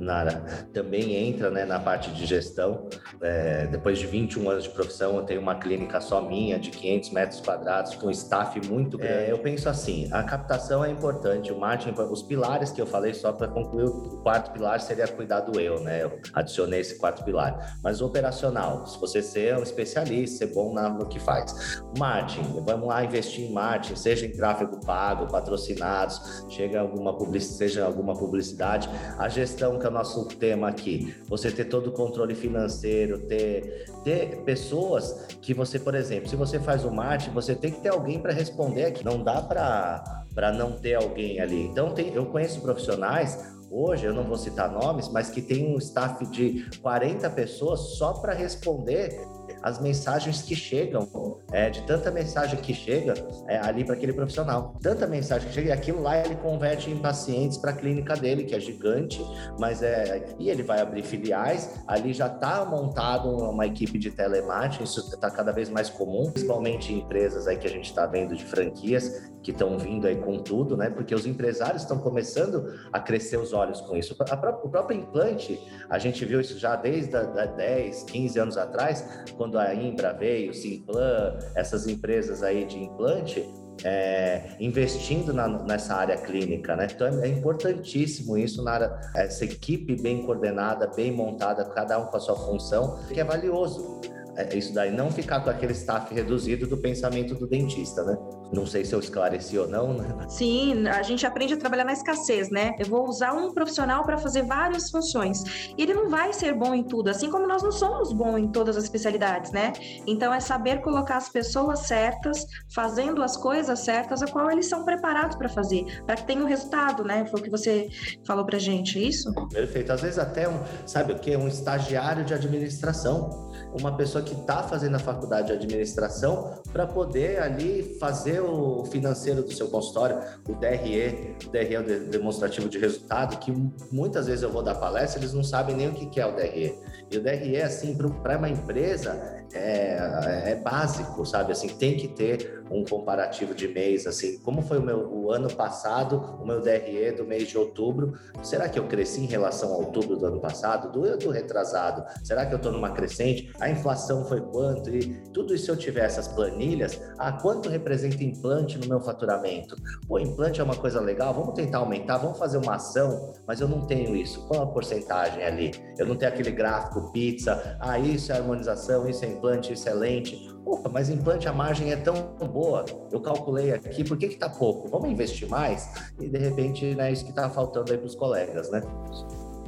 Nara, 0.07 0.45
também 0.73 1.15
entra 1.15 1.51
né, 1.51 1.65
na 1.65 1.79
parte 1.79 2.11
de 2.13 2.25
gestão. 2.25 2.89
É, 3.21 3.67
depois 3.67 3.99
de 3.99 4.07
21 4.07 4.49
anos 4.49 4.65
de 4.65 4.71
profissão, 4.71 5.17
eu 5.17 5.25
tenho 5.25 5.41
uma 5.41 5.57
clínica 5.57 6.01
só 6.01 6.23
minha, 6.23 6.59
de 6.59 6.71
500 6.71 7.11
metros 7.11 7.41
quadrados, 7.41 7.95
com 7.97 8.11
staff 8.11 8.59
muito 8.67 8.97
grande. 8.97 9.25
É, 9.25 9.33
eu 9.33 9.39
penso 9.39 9.69
assim, 9.69 10.09
a 10.13 10.23
captação 10.23 10.85
é 10.85 10.91
importante, 10.91 11.53
o 11.53 11.59
marketing, 11.59 12.01
os 12.01 12.23
pilares 12.23 12.71
que 12.71 12.81
eu 12.81 12.87
falei, 12.87 13.13
só 13.13 13.33
para 13.33 13.49
concluir, 13.49 13.87
o 13.87 14.19
quarto 14.23 14.53
pilar 14.53 14.81
seria 14.81 15.09
cuidar 15.09 15.41
do 15.41 15.59
eu, 15.61 15.81
né? 15.81 16.05
Eu 16.05 16.19
adicionei 16.33 16.81
esse 16.81 16.97
quarto 16.99 17.25
pilar. 17.25 17.79
Mas 17.83 18.01
o 18.01 18.07
operacional, 18.07 18.87
se 18.87 18.99
você 18.99 19.23
ser 19.23 19.57
um 19.57 19.63
especialista, 19.63 20.47
ser 20.47 20.55
bom 20.55 20.73
no 20.75 21.07
que 21.07 21.19
faz. 21.19 21.83
Marketing, 21.99 22.63
vamos 22.65 22.89
lá 22.89 23.05
investir 23.05 23.45
em 23.45 23.53
marketing, 23.53 23.97
seja 23.97 24.27
em 24.27 24.33
tráfego 24.33 24.85
pago, 24.85 25.27
patrocinados, 25.27 26.45
chega 26.49 26.81
alguma 26.81 27.17
publicidade, 27.17 27.59
seja 27.59 27.85
alguma 27.85 28.15
publicidade. 28.15 28.89
A 29.19 29.29
gestão, 29.29 29.79
que 29.79 29.87
é 29.87 29.89
o 29.89 29.93
nosso 29.97 30.26
tema 30.26 30.69
aqui, 30.69 31.15
você 31.29 31.50
ter 31.50 31.65
todo 31.65 31.88
o 31.88 31.93
controle 31.93 32.35
financeiro, 32.35 33.19
ter, 33.19 33.87
ter 34.05 34.43
pessoas 34.45 35.26
que 35.41 35.55
você, 35.55 35.79
por 35.79 35.95
exemplo, 35.95 36.29
se 36.29 36.37
você 36.37 36.59
faz 36.61 36.85
o 36.85 36.91
marketing, 36.91 37.33
você 37.33 37.55
tem 37.55 37.73
que 37.73 37.81
ter 37.81 37.88
alguém 37.88 38.21
para 38.21 38.33
responder 38.33 38.85
aqui. 38.85 39.05
Não 39.05 39.23
dá 39.23 39.41
para 39.41 40.53
não 40.53 40.73
ter 40.73 40.95
alguém 40.95 41.41
ali. 41.41 41.67
Então, 41.67 41.95
tem, 41.95 42.12
eu 42.12 42.26
conheço 42.26 42.61
profissionais 42.61 43.57
hoje, 43.71 44.05
eu 44.05 44.15
não 44.15 44.25
vou 44.25 44.37
citar 44.37 44.71
nomes, 44.71 45.09
mas 45.09 45.31
que 45.31 45.43
tem 45.43 45.75
um 45.75 45.79
staff 45.79 46.25
de 46.26 46.69
40 46.81 47.29
pessoas 47.31 47.81
só 47.97 48.12
para 48.12 48.33
responder 48.33 49.19
as 49.67 49.81
mensagens 49.81 50.43
que 50.43 50.55
chegam, 50.55 51.09
é, 51.53 51.69
de 51.69 51.83
tanta 51.83 52.09
mensagem 52.09 52.57
que 52.57 52.73
chega 52.73 53.15
é, 53.49 53.59
ali 53.59 53.83
para 53.83 53.95
aquele 53.95 54.13
profissional. 54.13 54.77
Tanta 54.81 55.09
mensagem 55.09 55.49
que 55.49 55.55
chega, 55.55 55.71
e 55.71 55.73
aquilo 55.73 56.01
lá 56.03 56.17
ele 56.25 56.37
converte 56.37 56.89
em 56.89 56.97
pacientes 56.97 57.59
para 57.59 57.73
a 57.73 57.75
clínica 57.75 58.15
dele, 58.15 58.45
que 58.45 58.55
é 58.55 58.61
gigante, 58.61 59.21
mas 59.59 59.83
é. 59.83 60.25
E 60.39 60.51
ele 60.51 60.63
vai 60.63 60.81
abrir 60.81 61.03
filiais, 61.03 61.83
ali 61.89 62.13
já 62.13 62.29
está 62.29 62.65
montado 62.65 63.29
uma 63.29 63.67
equipe 63.67 63.99
de 63.99 64.13
telemarketing, 64.13 64.85
isso 64.85 65.01
está 65.13 65.29
cada 65.33 65.51
vez 65.51 65.69
mais 65.69 65.91
comum, 65.91 66.31
principalmente 66.31 66.93
em 66.93 66.99
empresas 66.99 67.49
aí 67.49 67.57
que 67.57 67.67
a 67.67 67.71
gente 67.71 67.87
está 67.87 68.07
vendo 68.07 68.37
de 68.37 68.45
franquias, 68.45 69.33
que 69.43 69.51
estão 69.53 69.79
vindo 69.79 70.07
aí 70.07 70.17
com 70.17 70.39
tudo, 70.39 70.77
né? 70.77 70.91
Porque 70.91 71.15
os 71.15 71.25
empresários 71.25 71.83
estão 71.83 71.99
começando 71.99 72.73
a 72.93 72.99
crescer 72.99 73.37
os 73.37 73.53
olhos 73.53 73.81
com 73.81 73.97
isso. 73.97 74.13
o 74.15 74.69
próprio 74.69 74.99
implante, 74.99 75.61
a 75.89 75.99
gente 75.99 76.25
viu 76.25 76.41
isso 76.41 76.59
já 76.59 76.75
desde 76.75 77.17
a, 77.17 77.23
10, 77.23 78.03
15 78.05 78.39
anos 78.41 78.57
atrás, 78.57 79.25
quando 79.37 79.56
a 79.59 79.75
Imbra 79.75 80.13
veio, 80.13 80.53
Simplan, 80.55 81.39
essas 81.55 81.87
empresas 81.87 82.43
aí 82.43 82.65
de 82.65 82.79
implante, 82.79 83.49
é, 83.85 84.57
investindo 84.59 85.33
na, 85.33 85.49
nessa 85.49 85.95
área 85.95 86.17
clínica, 86.17 86.75
né? 86.77 86.89
Então 86.91 87.07
é, 87.07 87.27
é, 87.27 87.29
importantíssimo 87.29 88.39
isso 88.39 88.63
na 88.63 88.73
área, 88.73 89.01
essa 89.15 89.45
equipe 89.45 90.01
bem 90.01 90.23
coordenada, 90.23 90.87
bem 90.87 91.13
montada, 91.13 91.65
cada 91.65 91.99
um 91.99 92.07
com 92.07 92.17
a 92.17 92.21
sua 92.21 92.37
função, 92.37 92.99
que 93.09 93.21
é 93.21 93.25
valioso. 93.25 94.01
É, 94.37 94.57
isso 94.57 94.75
daí, 94.75 94.91
não 94.91 95.11
ficar 95.11 95.41
com 95.41 95.51
aquele 95.51 95.73
staff 95.73 96.15
reduzido 96.15 96.67
do 96.67 96.77
pensamento 96.77 97.35
do 97.35 97.47
dentista, 97.47 98.05
né? 98.05 98.17
Não 98.53 98.67
sei 98.67 98.85
se 98.85 98.95
eu 98.95 99.00
esclareci 99.00 99.59
ou 99.59 99.69
não, 99.69 99.95
né? 99.95 100.07
Sim, 100.29 100.87
a 100.87 101.03
gente 101.03 101.26
aprende 101.26 101.55
a 101.55 101.57
trabalhar 101.57 101.85
na 101.85 101.93
escassez, 101.93 102.50
né? 102.50 102.75
Eu 102.79 102.87
vou 102.87 103.09
usar 103.09 103.33
um 103.33 103.53
profissional 103.53 104.05
para 104.05 104.19
fazer 104.19 104.43
várias 104.43 104.91
funções. 104.91 105.43
E 105.76 105.83
ele 105.83 105.95
não 105.95 106.09
vai 106.09 106.33
ser 106.33 106.55
bom 106.55 106.75
em 106.75 106.85
tudo, 106.85 107.09
assim 107.09 107.31
como 107.31 107.47
nós 107.47 107.62
não 107.62 107.73
somos 107.73 108.12
bons 108.12 108.38
em 108.38 108.49
todas 108.49 108.76
as 108.76 108.85
especialidades, 108.85 109.50
né? 109.53 109.73
Então 110.07 110.33
é 110.33 110.41
saber 110.41 110.81
colocar 110.81 111.17
as 111.17 111.29
pessoas 111.29 111.81
certas, 111.81 112.47
fazendo 112.73 113.23
as 113.23 113.37
coisas 113.37 113.81
certas, 113.81 114.23
a 114.23 114.26
qual 114.26 114.50
eles 114.50 114.69
são 114.69 114.85
preparados 114.85 115.37
para 115.37 115.49
fazer, 115.49 115.85
para 116.05 116.17
que 116.17 116.26
tenha 116.26 116.43
um 116.43 116.47
resultado, 116.47 117.05
né? 117.05 117.26
Foi 117.26 117.41
o 117.41 117.43
que 117.43 117.50
você 117.50 117.88
falou 118.26 118.45
pra 118.45 118.59
gente, 118.59 118.99
é 118.99 119.03
isso? 119.03 119.33
Perfeito. 119.50 119.93
Às 119.93 120.03
vezes 120.03 120.19
até 120.19 120.49
um, 120.49 120.61
sabe 120.87 121.12
o 121.12 121.19
que? 121.19 121.37
Um 121.37 121.49
estagiário 121.49 122.25
de 122.25 122.33
administração, 122.33 123.50
uma 123.79 123.97
pessoa 123.97 124.23
que 124.23 124.35
está 124.35 124.62
fazendo 124.62 124.95
a 124.97 124.99
faculdade 124.99 125.49
de 125.49 125.53
administração 125.53 126.61
para 126.73 126.87
poder 126.87 127.41
ali 127.41 127.97
fazer 127.99 128.36
o 128.40 128.85
financeiro 128.87 129.43
do 129.43 129.52
seu 129.52 129.69
consultório, 129.69 130.19
o 130.49 130.55
DRE, 130.55 131.37
o 131.47 131.50
DRE 131.50 131.75
é 131.75 131.81
o 131.81 132.11
demonstrativo 132.11 132.69
de 132.69 132.78
resultado, 132.78 133.38
que 133.38 133.52
muitas 133.93 134.26
vezes 134.26 134.43
eu 134.43 134.50
vou 134.50 134.62
dar 134.62 134.75
palestra, 134.75 135.21
eles 135.21 135.33
não 135.33 135.45
sabem 135.45 135.76
nem 135.76 135.88
o 135.88 135.93
que 135.93 136.21
é 136.21 136.26
o 136.26 136.35
DRE. 136.35 136.75
E 137.11 137.16
o 137.16 137.23
DRE, 137.23 137.62
assim, 137.62 137.97
para 137.97 138.38
uma 138.38 138.49
empresa, 138.49 139.37
é, 139.52 140.52
é, 140.52 140.55
básico, 140.57 141.25
sabe? 141.25 141.52
Assim, 141.52 141.69
tem 141.69 141.97
que 141.97 142.09
ter 142.09 142.56
um 142.71 142.85
comparativo 142.85 143.55
de 143.55 143.69
mês, 143.69 144.07
assim, 144.07 144.39
como 144.41 144.63
foi 144.63 144.79
o 144.79 144.83
meu 144.83 145.07
o 145.13 145.33
ano 145.33 145.53
passado, 145.53 146.39
o 146.41 146.47
meu 146.47 146.61
DRE 146.61 147.13
do 147.13 147.25
mês 147.25 147.49
de 147.49 147.59
outubro, 147.59 148.15
será 148.43 148.69
que 148.69 148.79
eu 148.79 148.87
cresci 148.87 149.21
em 149.23 149.27
relação 149.27 149.73
ao 149.73 149.81
outubro 149.81 150.17
do 150.17 150.27
ano 150.27 150.41
passado, 150.41 150.91
do, 150.93 151.17
do 151.17 151.31
retrasado? 151.31 152.05
Será 152.25 152.47
que 152.47 152.53
eu 152.53 152.57
estou 152.57 152.73
numa 152.73 152.91
crescente? 152.91 153.51
A 153.61 153.69
inflação 153.69 154.25
foi 154.25 154.41
quanto? 154.41 154.91
E 154.91 155.15
tudo 155.33 155.55
isso, 155.55 155.71
eu 155.71 155.77
tiver 155.77 156.05
essas 156.05 156.29
planilhas, 156.29 157.01
ah, 157.19 157.33
quanto 157.33 157.69
representa 157.69 158.23
implante 158.23 158.79
no 158.79 158.89
meu 158.89 159.01
faturamento? 159.01 159.77
Pô, 160.07 160.19
implante 160.19 160.61
é 160.61 160.65
uma 160.65 160.77
coisa 160.77 161.01
legal, 161.01 161.35
vamos 161.35 161.55
tentar 161.55 161.79
aumentar, 161.79 162.19
vamos 162.19 162.39
fazer 162.39 162.59
uma 162.59 162.77
ação, 162.77 163.33
mas 163.47 163.61
eu 163.61 163.69
não 163.69 163.87
tenho 163.87 164.15
isso. 164.17 164.47
Qual 164.47 164.63
a 164.63 164.67
porcentagem 164.67 165.43
ali? 165.43 165.73
Eu 165.99 166.07
não 166.07 166.17
tenho 166.17 166.33
aquele 166.33 166.51
gráfico 166.51 167.13
pizza, 167.13 167.77
ah, 167.81 167.99
isso 167.99 168.33
é 168.33 168.37
harmonização, 168.37 169.09
isso 169.09 169.25
é 169.25 169.29
implante 169.29 169.73
excelente. 169.73 170.56
Opa, 170.67 170.89
mas 170.89 171.09
implante 171.09 171.49
a 171.49 171.53
margem 171.53 171.93
é 171.93 171.97
tão 171.97 172.15
boa. 172.53 172.85
Eu 173.13 173.21
calculei 173.21 173.73
aqui, 173.73 174.03
por 174.03 174.19
que 174.19 174.27
que 174.27 174.37
tá 174.37 174.49
pouco? 174.49 174.89
Vamos 174.89 175.09
investir 175.09 175.49
mais? 175.49 175.89
E 176.19 176.29
de 176.29 176.39
repente, 176.39 176.93
né, 176.97 177.13
isso 177.13 177.25
que 177.25 177.33
tá 177.33 177.49
faltando 177.49 177.93
aí 177.93 177.97
para 177.97 178.07
os 178.07 178.17
colegas, 178.17 178.69
né? 178.73 178.83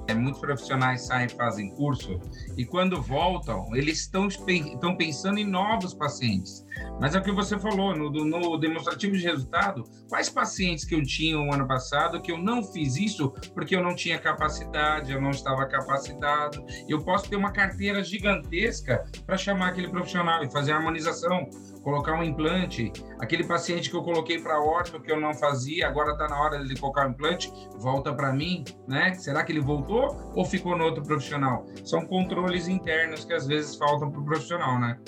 É, 0.08 0.14
muitos 0.14 0.40
profissionais 0.40 1.02
saem 1.02 1.28
fazem 1.28 1.68
curso 1.74 2.18
e 2.56 2.64
quando 2.64 3.00
voltam, 3.02 3.68
eles 3.76 4.00
estão, 4.00 4.26
estão 4.26 4.96
pensando 4.96 5.38
em 5.38 5.44
novos 5.44 5.92
pacientes. 5.92 6.64
Mas 6.98 7.14
é 7.14 7.18
o 7.18 7.22
que 7.22 7.30
você 7.30 7.58
falou, 7.58 7.94
no, 7.94 8.10
no 8.10 8.56
demonstrativo 8.56 9.14
de 9.14 9.22
resultado, 9.22 9.84
quais 10.08 10.30
pacientes 10.30 10.86
que 10.86 10.94
eu 10.94 11.02
tinha 11.02 11.38
o 11.38 11.52
ano 11.52 11.68
passado 11.68 12.22
que 12.22 12.32
eu 12.32 12.38
não 12.38 12.62
fiz 12.62 12.96
isso 12.96 13.30
porque 13.54 13.76
eu 13.76 13.82
não 13.82 13.94
tinha 13.94 14.18
capacidade, 14.18 15.12
eu 15.12 15.20
não 15.20 15.30
estava 15.30 15.66
capacitado. 15.66 16.64
Eu 16.88 17.02
posso 17.02 17.28
ter 17.28 17.36
uma 17.36 17.52
carteira 17.52 18.02
gigantesca 18.02 19.04
para 19.26 19.36
chamar 19.36 19.68
aquele 19.68 19.90
profissional 19.90 20.42
e 20.42 20.50
fazer 20.50 20.72
a 20.72 20.76
harmonização 20.76 21.50
colocar 21.82 22.14
um 22.14 22.23
implante, 22.23 22.92
aquele 23.18 23.44
paciente 23.44 23.90
que 23.90 23.97
eu 23.97 24.02
coloquei 24.02 24.40
para 24.40 24.61
orto 24.61 25.00
que 25.00 25.11
eu 25.11 25.20
não 25.20 25.35
fazia, 25.35 25.87
agora 25.87 26.12
está 26.12 26.28
na 26.28 26.40
hora 26.40 26.64
de 26.64 26.75
colocar 26.80 27.06
o 27.06 27.11
implante, 27.11 27.52
volta 27.76 28.12
para 28.12 28.32
mim, 28.32 28.64
né? 28.87 29.14
Será 29.14 29.44
que 29.44 29.52
ele 29.52 29.61
voltou 29.61 30.32
ou 30.35 30.44
ficou 30.44 30.76
no 30.76 30.85
outro 30.85 31.02
profissional? 31.02 31.66
São 31.85 32.06
controles 32.06 32.68
internos 32.68 33.25
que 33.25 33.32
às 33.32 33.47
vezes 33.47 33.76
faltam 33.76 34.11
para 34.11 34.20
o 34.20 34.25
profissional, 34.25 34.78
né? 34.78 34.99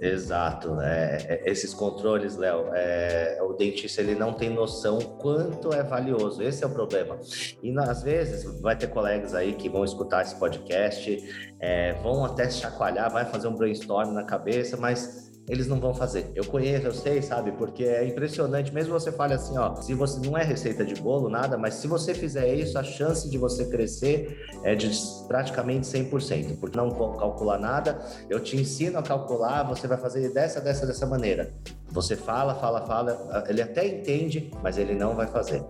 Exato, 0.00 0.74
né? 0.74 1.18
esses 1.44 1.72
controles, 1.72 2.36
Léo, 2.36 2.70
é, 2.74 3.38
o 3.42 3.54
dentista 3.54 4.00
ele 4.00 4.14
não 4.14 4.32
tem 4.32 4.50
noção 4.50 4.98
quanto 4.98 5.72
é 5.72 5.82
valioso. 5.82 6.42
Esse 6.42 6.62
é 6.62 6.66
o 6.66 6.70
problema. 6.70 7.18
E 7.62 7.76
às 7.78 8.02
vezes 8.02 8.60
vai 8.60 8.76
ter 8.76 8.88
colegas 8.88 9.34
aí 9.34 9.54
que 9.54 9.68
vão 9.68 9.84
escutar 9.84 10.22
esse 10.22 10.38
podcast, 10.38 11.54
é, 11.58 11.94
vão 11.94 12.24
até 12.24 12.48
chacoalhar, 12.50 13.10
vai 13.10 13.24
fazer 13.24 13.48
um 13.48 13.54
brainstorm 13.54 14.12
na 14.12 14.22
cabeça, 14.22 14.76
mas 14.76 15.29
eles 15.50 15.66
não 15.66 15.80
vão 15.80 15.92
fazer. 15.92 16.30
Eu 16.34 16.44
conheço, 16.44 16.86
eu 16.86 16.94
sei, 16.94 17.20
sabe? 17.20 17.50
Porque 17.52 17.82
é 17.82 18.06
impressionante, 18.06 18.72
mesmo 18.72 18.92
você 18.92 19.10
fale 19.10 19.34
assim, 19.34 19.58
ó, 19.58 19.74
se 19.74 19.92
você 19.94 20.24
não 20.24 20.38
é 20.38 20.44
receita 20.44 20.84
de 20.84 20.94
bolo, 20.94 21.28
nada, 21.28 21.58
mas 21.58 21.74
se 21.74 21.88
você 21.88 22.14
fizer 22.14 22.54
isso, 22.54 22.78
a 22.78 22.84
chance 22.84 23.28
de 23.28 23.36
você 23.36 23.66
crescer 23.66 24.46
é 24.62 24.76
de 24.76 24.88
praticamente 25.26 25.88
100%, 25.88 26.58
porque 26.60 26.76
não 26.76 26.90
calcular 26.90 27.58
nada, 27.58 27.98
eu 28.28 28.38
te 28.38 28.56
ensino 28.56 28.98
a 28.98 29.02
calcular, 29.02 29.64
você 29.64 29.88
vai 29.88 29.98
fazer 29.98 30.32
dessa, 30.32 30.60
dessa, 30.60 30.86
dessa 30.86 31.04
maneira. 31.04 31.52
Você 31.90 32.14
fala, 32.14 32.54
fala, 32.54 32.86
fala, 32.86 33.44
ele 33.48 33.60
até 33.60 33.84
entende, 33.88 34.52
mas 34.62 34.78
ele 34.78 34.94
não 34.94 35.16
vai 35.16 35.26
fazer. 35.26 35.64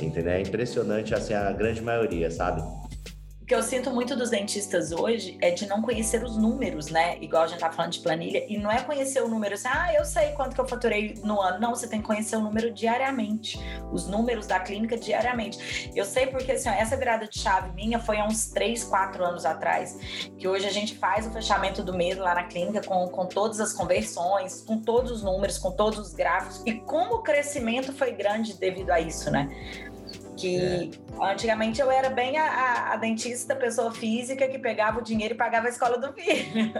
Entendeu? 0.00 0.32
É 0.32 0.40
impressionante, 0.40 1.14
assim, 1.14 1.34
a 1.34 1.52
grande 1.52 1.82
maioria, 1.82 2.30
sabe? 2.30 2.62
Que 3.48 3.54
eu 3.54 3.62
sinto 3.62 3.90
muito 3.90 4.14
dos 4.14 4.28
dentistas 4.28 4.92
hoje 4.92 5.38
é 5.40 5.50
de 5.50 5.66
não 5.66 5.80
conhecer 5.80 6.22
os 6.22 6.36
números, 6.36 6.90
né? 6.90 7.16
Igual 7.18 7.44
a 7.44 7.46
gente 7.46 7.60
tá 7.60 7.72
falando 7.72 7.92
de 7.92 8.00
planilha, 8.00 8.44
e 8.46 8.58
não 8.58 8.70
é 8.70 8.82
conhecer 8.82 9.22
o 9.22 9.28
número 9.28 9.54
assim, 9.54 9.68
ah, 9.68 9.90
eu 9.94 10.04
sei 10.04 10.32
quanto 10.32 10.54
que 10.54 10.60
eu 10.60 10.68
faturei 10.68 11.14
no 11.24 11.40
ano. 11.40 11.58
Não, 11.58 11.74
você 11.74 11.88
tem 11.88 12.02
que 12.02 12.06
conhecer 12.06 12.36
o 12.36 12.40
número 12.40 12.70
diariamente, 12.70 13.58
os 13.90 14.06
números 14.06 14.46
da 14.46 14.60
clínica 14.60 14.98
diariamente. 14.98 15.90
Eu 15.96 16.04
sei 16.04 16.26
porque 16.26 16.52
assim, 16.52 16.68
ó, 16.68 16.72
essa 16.72 16.94
virada 16.94 17.26
de 17.26 17.38
chave 17.38 17.72
minha 17.72 17.98
foi 17.98 18.18
há 18.18 18.26
uns 18.26 18.48
3, 18.50 18.84
4 18.84 19.24
anos 19.24 19.46
atrás, 19.46 19.96
que 20.36 20.46
hoje 20.46 20.66
a 20.66 20.70
gente 20.70 20.94
faz 20.98 21.26
o 21.26 21.30
fechamento 21.30 21.82
do 21.82 21.94
mês 21.94 22.18
lá 22.18 22.34
na 22.34 22.44
clínica 22.44 22.82
com, 22.86 23.08
com 23.08 23.24
todas 23.24 23.60
as 23.60 23.72
conversões, 23.72 24.60
com 24.60 24.78
todos 24.78 25.10
os 25.10 25.22
números, 25.22 25.56
com 25.56 25.70
todos 25.70 25.98
os 25.98 26.12
gráficos, 26.12 26.62
e 26.66 26.74
como 26.74 27.14
o 27.14 27.22
crescimento 27.22 27.94
foi 27.94 28.12
grande 28.12 28.58
devido 28.58 28.90
a 28.90 29.00
isso, 29.00 29.30
né? 29.30 29.48
Que 30.38 30.56
é. 31.20 31.24
antigamente 31.32 31.80
eu 31.80 31.90
era 31.90 32.08
bem 32.08 32.38
a, 32.38 32.44
a, 32.44 32.92
a, 32.92 32.96
dentista, 32.96 33.56
pessoa 33.56 33.92
física, 33.92 34.46
que 34.46 34.58
pegava 34.58 35.00
o 35.00 35.02
dinheiro 35.02 35.34
e 35.34 35.36
pagava 35.36 35.66
a 35.66 35.70
escola 35.70 35.98
do 35.98 36.12
filho. 36.14 36.72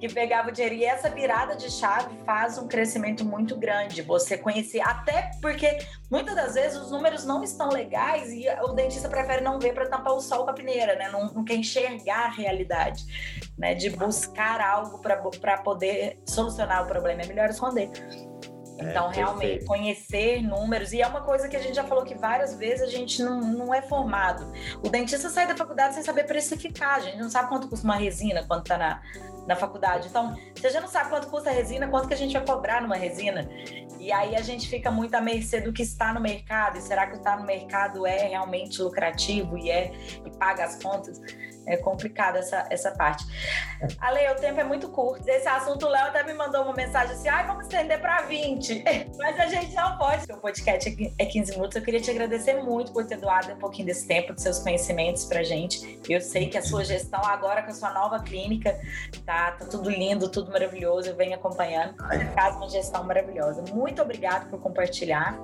que 0.00 0.08
pegava 0.08 0.48
o 0.48 0.52
dinheiro. 0.52 0.76
E 0.76 0.84
essa 0.84 1.10
virada 1.10 1.54
de 1.54 1.70
chave 1.70 2.16
faz 2.24 2.56
um 2.56 2.66
crescimento 2.66 3.24
muito 3.24 3.54
grande. 3.56 4.00
Você 4.00 4.38
conhecer, 4.38 4.80
até 4.80 5.32
porque 5.42 5.78
muitas 6.10 6.34
das 6.34 6.54
vezes 6.54 6.78
os 6.80 6.90
números 6.90 7.26
não 7.26 7.42
estão 7.42 7.68
legais 7.68 8.32
e 8.32 8.46
o 8.62 8.72
dentista 8.72 9.08
prefere 9.08 9.42
não 9.42 9.58
ver 9.58 9.74
para 9.74 9.86
tampar 9.86 10.14
o 10.14 10.20
sol 10.20 10.44
com 10.44 10.50
a 10.50 10.54
peneira, 10.54 10.96
né? 10.96 11.10
Não, 11.10 11.26
não 11.32 11.44
quer 11.44 11.56
enxergar 11.56 12.26
a 12.26 12.30
realidade, 12.30 13.04
né? 13.58 13.74
De 13.74 13.90
buscar 13.90 14.62
algo 14.62 14.98
para 14.98 15.58
poder 15.58 16.18
solucionar 16.26 16.84
o 16.84 16.86
problema. 16.86 17.20
É 17.20 17.26
melhor 17.26 17.50
esconder. 17.50 17.90
É, 18.82 18.90
então, 18.90 19.10
é, 19.10 19.14
realmente, 19.14 19.64
conhecer 19.64 20.42
números, 20.42 20.92
e 20.92 21.00
é 21.00 21.06
uma 21.06 21.22
coisa 21.22 21.48
que 21.48 21.56
a 21.56 21.60
gente 21.60 21.74
já 21.74 21.84
falou 21.84 22.04
que 22.04 22.14
várias 22.14 22.54
vezes 22.54 22.82
a 22.82 22.90
gente 22.90 23.22
não, 23.22 23.40
não 23.40 23.74
é 23.74 23.82
formado. 23.82 24.52
O 24.82 24.88
dentista 24.88 25.28
sai 25.28 25.46
da 25.46 25.56
faculdade 25.56 25.94
sem 25.94 26.02
saber 26.02 26.24
precificar, 26.24 26.96
a 26.96 27.00
gente 27.00 27.18
não 27.18 27.30
sabe 27.30 27.48
quanto 27.48 27.68
custa 27.68 27.84
uma 27.84 27.96
resina 27.96 28.44
quando 28.46 28.62
está 28.62 28.76
na, 28.76 29.00
na 29.46 29.56
faculdade. 29.56 30.08
Então, 30.08 30.36
se 30.54 30.66
a 30.66 30.70
gente 30.70 30.82
não 30.82 30.88
sabe 30.88 31.10
quanto 31.10 31.28
custa 31.28 31.50
a 31.50 31.52
resina, 31.52 31.88
quanto 31.88 32.08
que 32.08 32.14
a 32.14 32.16
gente 32.16 32.32
vai 32.32 32.44
cobrar 32.44 32.82
numa 32.82 32.96
resina? 32.96 33.48
E 33.98 34.10
aí 34.10 34.34
a 34.34 34.42
gente 34.42 34.68
fica 34.68 34.90
muito 34.90 35.14
à 35.14 35.20
mercê 35.20 35.60
do 35.60 35.72
que 35.72 35.82
está 35.82 36.12
no 36.12 36.20
mercado, 36.20 36.78
e 36.78 36.82
será 36.82 37.06
que 37.06 37.16
está 37.16 37.36
no 37.36 37.44
mercado 37.44 38.06
é 38.06 38.28
realmente 38.28 38.82
lucrativo 38.82 39.56
e 39.56 39.70
é 39.70 39.92
e 40.26 40.30
paga 40.38 40.64
as 40.64 40.82
contas? 40.82 41.20
É 41.66 41.76
complicado 41.76 42.36
essa, 42.36 42.66
essa 42.70 42.90
parte. 42.92 43.24
Ale, 44.00 44.30
o 44.30 44.36
tempo 44.36 44.60
é 44.60 44.64
muito 44.64 44.88
curto. 44.88 45.26
Esse 45.28 45.48
assunto, 45.48 45.86
o 45.86 45.88
Léo 45.88 46.06
até 46.06 46.22
me 46.24 46.34
mandou 46.34 46.62
uma 46.62 46.74
mensagem 46.74 47.14
assim: 47.14 47.28
ai, 47.28 47.46
vamos 47.46 47.64
estender 47.64 48.00
para 48.00 48.22
20. 48.22 48.84
Mas 49.18 49.40
a 49.40 49.46
gente 49.46 49.74
não 49.74 49.96
pode, 49.98 50.18
porque 50.18 50.32
o 50.32 50.38
podcast 50.38 51.14
é 51.18 51.26
15 51.26 51.52
minutos. 51.52 51.76
Eu 51.76 51.82
queria 51.82 52.00
te 52.00 52.10
agradecer 52.10 52.54
muito 52.62 52.92
por 52.92 53.06
ter 53.06 53.16
doado 53.16 53.52
um 53.52 53.58
pouquinho 53.58 53.86
desse 53.86 54.06
tempo, 54.06 54.32
dos 54.32 54.42
seus 54.42 54.58
conhecimentos 54.58 55.24
para 55.24 55.42
gente. 55.42 56.00
Eu 56.08 56.20
sei 56.20 56.48
que 56.48 56.58
a 56.58 56.62
sua 56.62 56.84
gestão 56.84 57.20
agora 57.24 57.62
com 57.62 57.70
a 57.70 57.74
sua 57.74 57.92
nova 57.92 58.20
clínica 58.20 58.78
tá, 59.24 59.52
tá 59.52 59.66
tudo 59.66 59.90
lindo, 59.90 60.28
tudo 60.28 60.50
maravilhoso. 60.50 61.08
Eu 61.08 61.16
venho 61.16 61.34
acompanhando. 61.34 61.94
Faz 62.34 62.56
uma 62.56 62.68
gestão 62.68 63.04
maravilhosa. 63.04 63.64
Muito 63.72 64.02
obrigado 64.02 64.48
por 64.50 64.60
compartilhar 64.60 65.38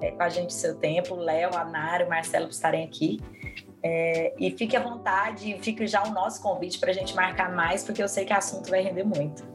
é, 0.00 0.10
com 0.10 0.22
a 0.22 0.28
gente 0.28 0.52
seu 0.52 0.74
tempo. 0.76 1.14
Léo, 1.14 1.54
a 1.54 1.64
Nara, 1.64 2.04
o 2.04 2.08
Marcelo 2.08 2.46
por 2.46 2.52
estarem 2.52 2.84
aqui. 2.84 3.20
É, 3.86 4.32
e 4.38 4.50
fique 4.50 4.74
à 4.74 4.80
vontade, 4.80 5.58
fique 5.60 5.86
já 5.86 6.02
o 6.04 6.10
nosso 6.10 6.40
convite 6.40 6.78
para 6.78 6.90
a 6.90 6.94
gente 6.94 7.14
marcar 7.14 7.54
mais, 7.54 7.84
porque 7.84 8.02
eu 8.02 8.08
sei 8.08 8.24
que 8.24 8.32
o 8.32 8.36
assunto 8.36 8.70
vai 8.70 8.80
render 8.80 9.04
muito. 9.04 9.53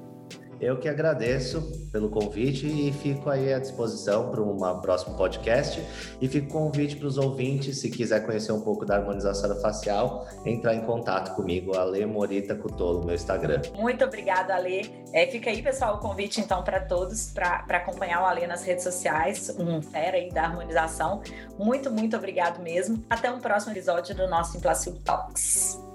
Eu 0.61 0.77
que 0.77 0.89
agradeço 0.89 1.89
pelo 1.91 2.09
convite 2.09 2.67
e 2.67 2.91
fico 2.91 3.29
aí 3.29 3.53
à 3.53 3.59
disposição 3.59 4.29
para 4.29 4.41
um 4.41 4.57
próximo 4.81 5.15
podcast. 5.15 5.83
E 6.21 6.27
fico 6.27 6.49
convite 6.49 6.95
para 6.97 7.07
os 7.07 7.17
ouvintes, 7.17 7.79
se 7.79 7.89
quiser 7.89 8.25
conhecer 8.25 8.51
um 8.51 8.61
pouco 8.61 8.85
da 8.85 8.95
harmonização 8.95 9.59
facial, 9.61 10.27
entrar 10.45 10.75
em 10.75 10.81
contato 10.81 11.35
comigo, 11.35 11.77
Ale 11.77 12.05
Morita 12.05 12.55
Cutolo, 12.55 13.05
meu 13.05 13.15
Instagram. 13.15 13.61
Muito 13.75 14.03
obrigada, 14.03 14.55
Ale. 14.55 14.91
É, 15.13 15.25
fica 15.27 15.49
aí, 15.49 15.61
pessoal, 15.61 15.95
o 15.95 15.99
convite 15.99 16.41
então 16.41 16.63
para 16.63 16.81
todos 16.81 17.31
para 17.31 17.63
acompanhar 17.69 18.21
o 18.21 18.25
Ale 18.25 18.45
nas 18.45 18.63
redes 18.63 18.83
sociais, 18.83 19.55
um 19.57 19.81
fera 19.81 20.17
aí 20.17 20.29
da 20.29 20.43
harmonização. 20.43 21.21
Muito, 21.57 21.89
muito 21.89 22.17
obrigado 22.17 22.61
mesmo. 22.61 23.03
Até 23.09 23.31
um 23.31 23.39
próximo 23.39 23.73
episódio 23.73 24.15
do 24.15 24.27
nosso 24.27 24.57
Implacil 24.57 24.95
Talks. 25.03 25.88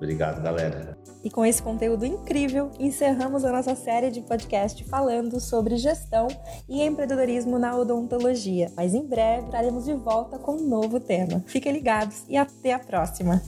Obrigado, 0.00 0.42
galera. 0.42 0.96
E 1.22 1.28
com 1.28 1.44
esse 1.44 1.62
conteúdo 1.62 2.06
incrível, 2.06 2.70
encerramos 2.78 3.44
a 3.44 3.52
nossa 3.52 3.74
série 3.74 4.10
de 4.10 4.22
podcast 4.22 4.82
falando 4.84 5.38
sobre 5.38 5.76
gestão 5.76 6.26
e 6.66 6.82
empreendedorismo 6.82 7.58
na 7.58 7.76
odontologia. 7.76 8.72
Mas 8.74 8.94
em 8.94 9.06
breve 9.06 9.48
traremos 9.50 9.84
de 9.84 9.92
volta 9.92 10.38
com 10.38 10.52
um 10.52 10.66
novo 10.66 10.98
tema. 10.98 11.44
Fiquem 11.46 11.72
ligados 11.72 12.24
e 12.30 12.36
até 12.38 12.72
a 12.72 12.78
próxima! 12.78 13.42